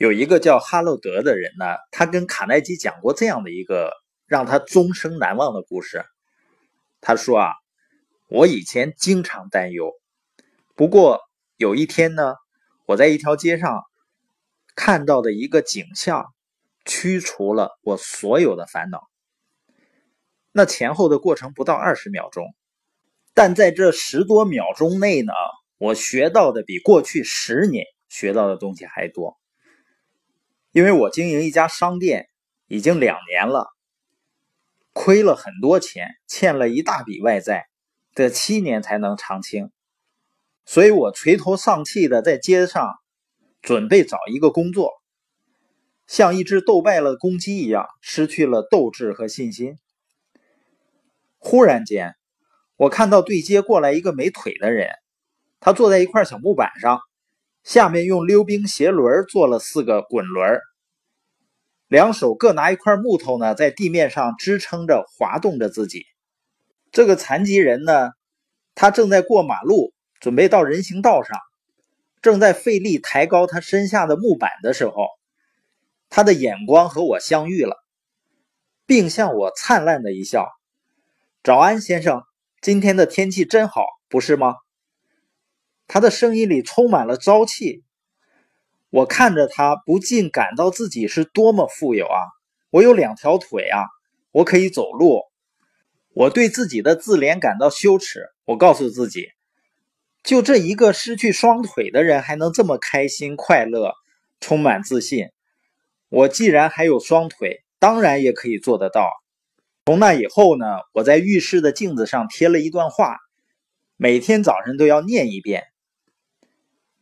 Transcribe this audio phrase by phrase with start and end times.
[0.00, 3.92] 有一个叫哈洛德的人呢，他跟卡耐基讲过这样的一个
[4.24, 6.06] 让他终生难忘的故事。
[7.02, 7.52] 他说啊，
[8.30, 9.92] 我以前经常担忧，
[10.74, 11.20] 不过
[11.58, 12.36] 有一天呢，
[12.86, 13.82] 我在一条街上
[14.74, 16.24] 看到的一个景象，
[16.86, 19.02] 驱除了我所有的烦恼。
[20.50, 22.46] 那前后的过程不到二十秒钟，
[23.34, 25.34] 但在这十多秒钟内呢，
[25.76, 29.38] 我学到的比过去十年学到的东西还多。
[30.72, 32.28] 因为我经营一家商店
[32.68, 33.66] 已经两年了，
[34.92, 37.66] 亏了很多钱，欠了一大笔外债，
[38.14, 39.72] 得七年才能偿清，
[40.64, 42.94] 所以我垂头丧气的在街上
[43.60, 44.92] 准备找一个工作，
[46.06, 49.76] 像一只斗败了公鸡一样，失去了斗志和信心。
[51.38, 52.14] 忽然间，
[52.76, 54.90] 我看到对街过来一个没腿的人，
[55.58, 57.00] 他坐在一块小木板上。
[57.62, 60.58] 下面用溜冰鞋轮做了四个滚轮，
[61.88, 66.04] 两手各拿一块木头呢，在地面上支撑着滑动着自己。
[66.90, 68.10] 这个残疾人呢，
[68.74, 71.38] 他正在过马路，准备到人行道上，
[72.22, 75.06] 正在费力抬高他身下的木板的时候，
[76.08, 77.76] 他的眼光和我相遇了，
[78.86, 80.48] 并向我灿烂的一笑
[81.44, 82.22] ：“早安，先生，
[82.60, 84.54] 今天的天气真好，不是吗？”
[85.92, 87.82] 他的声音里充满了朝气，
[88.90, 92.18] 我看着他，不禁感到自己是多么富有啊！
[92.70, 93.82] 我有两条腿啊，
[94.30, 95.22] 我可以走路。
[96.14, 98.20] 我对自己的自怜感到羞耻。
[98.44, 99.30] 我告诉自己，
[100.22, 103.94] 就这一个失去双腿的人还能这么开心、快乐、
[104.40, 105.30] 充满自信。
[106.08, 109.10] 我既然还有双腿，当然也可以做得到。
[109.86, 113.16] 从那以后呢，我在浴室的镜子上贴了一段话，
[113.96, 115.64] 每天早晨都要念一遍。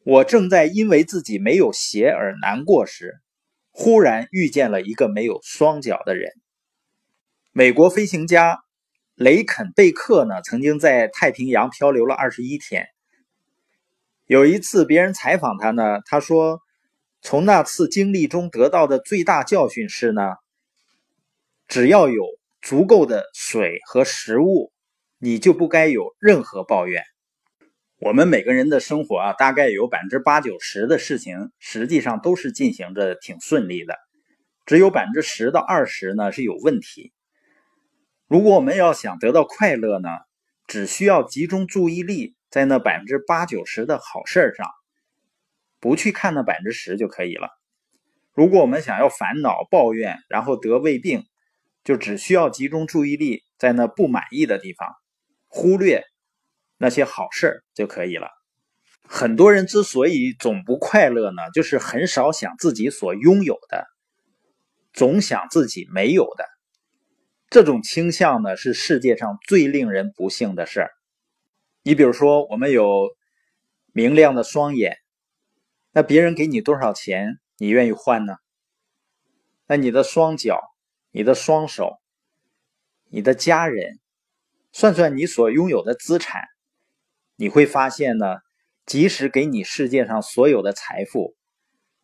[0.09, 3.21] 我正在因为自己没有鞋而难过时，
[3.71, 6.33] 忽然遇见了一个没有双脚的人。
[7.53, 8.61] 美国飞行家
[9.15, 12.87] 雷肯贝克呢，曾经在太平洋漂流了二十一天。
[14.25, 16.63] 有一次，别人采访他呢，他说
[17.21, 20.23] ：“从那次经历中得到的最大教训是呢，
[21.67, 22.25] 只要有
[22.63, 24.73] 足够的水和食物，
[25.19, 27.05] 你就不该有任何抱怨。”
[28.01, 33.99] 我们每个人的生活啊，大概有百分之八九十的事情，实际上都是进行着挺顺利的，
[34.67, 37.13] 只有百分之十到二十呢是有问题。
[38.29, 40.11] 如果我们要想得到快乐呢，
[40.69, 44.69] 只需要集中注意力在那百分之八九十的好事上，
[45.81, 47.49] 不去看那百分之十就可以了。
[48.33, 51.25] 如果我们想要烦恼、抱怨，然后得胃病，
[51.83, 54.89] 就只需要集中注意力在那不满意的地方，
[55.49, 56.05] 忽略。
[56.79, 58.29] 那些好事就可以了。
[59.11, 63.87] 很多人之所以总不快乐呢，就是很少想自己所拥有的，
[64.93, 66.45] 总想自己没有的。
[67.51, 70.91] 这种倾向呢，是世界上最令人不幸的事儿。
[71.83, 73.09] 你比如说，我们有
[73.93, 74.99] 明亮的双眼，
[75.93, 78.35] 那别人给你多少钱，你愿意换呢？
[79.67, 80.61] 那你的双脚、
[81.11, 81.97] 你的双手、
[83.09, 83.99] 你的家人，
[84.71, 86.43] 算算你所拥有的资产。
[87.41, 88.39] 你会发现呢，
[88.85, 91.37] 即使给你世界上所有的财富，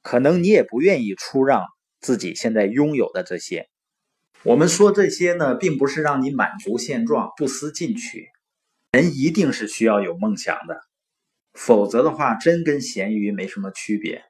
[0.01, 1.65] 可能你也不愿意出让
[2.01, 3.69] 自己现在拥有的这些。
[4.45, 8.29] 我们说这些呢，并不是让你满足现状、不思进取。
[8.93, 10.81] 人一定是需要有梦想的，
[11.53, 14.23] 否则的话，真跟咸鱼没什么区别。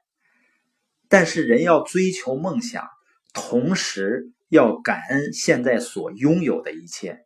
[1.07, 2.83] 但是人要追求梦想，
[3.31, 7.19] 同时要感恩现在所拥有的一切。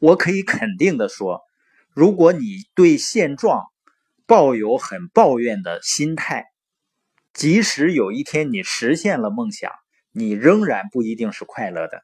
[0.00, 1.40] 我可以肯定的说。
[1.92, 2.40] 如果你
[2.74, 3.64] 对现状
[4.26, 6.46] 抱有很抱怨的心态，
[7.34, 9.72] 即使有一天你实现了梦想，
[10.12, 12.02] 你仍然不一定是快乐的，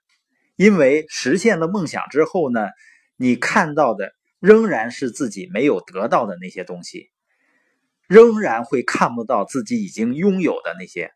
[0.56, 2.68] 因为实现了梦想之后呢，
[3.16, 7.10] 你看到的仍然是自己没有得到的那些东西，
[8.08, 11.12] 仍然会看不到自己已经拥有的那些。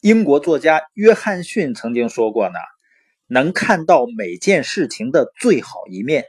[0.00, 2.54] 英国作家约翰逊曾经说过呢
[3.28, 6.24] ：“能看到每件事情的最好一面。”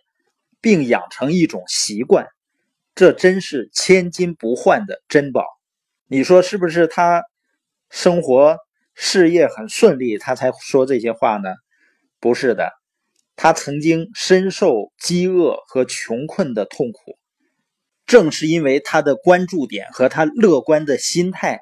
[0.68, 2.28] 并养成一种习惯，
[2.94, 5.46] 这真是千金不换的珍宝。
[6.08, 6.88] 你说是不是？
[6.88, 7.24] 他
[7.90, 8.58] 生活
[8.94, 11.56] 事业很顺利，他才说这些话呢？
[12.20, 12.74] 不是的，
[13.38, 17.18] 他曾经深受饥饿和穷困的痛苦。
[18.06, 21.62] 正是因为他的关注点和他乐观的心态，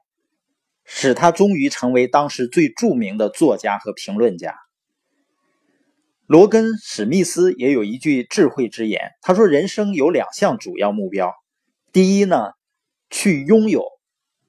[0.84, 4.56] 使他终于成为当时最著名的作家和评论家。
[6.28, 11.32] 罗根·史密斯也有一句智慧之言，他说：“人生有两项主要目标，
[11.92, 12.52] 第一呢，
[13.10, 13.86] 去拥有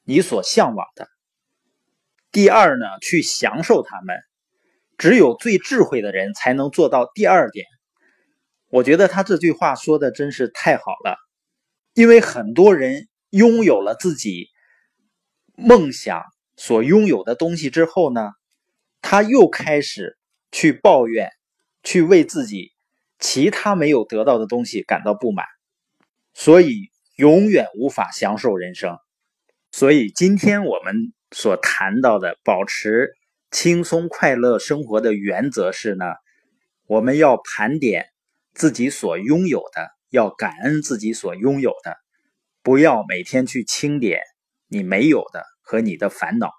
[0.04, 1.04] 你所向往的；
[2.32, 4.16] 第二呢，去享受它们。
[4.98, 7.66] 只有最智慧的人才能做到第二点。
[8.70, 11.18] 我觉得他这句话说的真是太好了，
[11.92, 14.48] 因为很多人拥有了自己
[15.54, 16.22] 梦想
[16.56, 18.30] 所拥有的东西之后呢，
[19.02, 20.16] 他又开始
[20.50, 21.30] 去抱怨，
[21.86, 22.72] 去为自己
[23.18, 25.46] 其他没有得到的东西感到不满，
[26.34, 28.98] 所以永远无法享受人生。
[29.70, 33.12] 所以今天我们所谈到的保持
[33.50, 36.04] 轻松快乐生活的原则是呢，
[36.86, 38.08] 我们要盘点。
[38.58, 41.94] 自己所拥有的，要感恩自己所拥有的，
[42.62, 44.22] 不要每天去清点
[44.66, 46.50] 你没有的和你的烦恼。